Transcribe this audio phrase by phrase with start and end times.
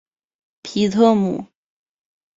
[0.63, 1.45] 皮特姆。